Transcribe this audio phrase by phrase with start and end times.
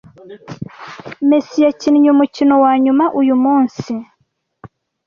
[1.27, 3.91] Messi yakinnye umukino wanyuma uyu munsi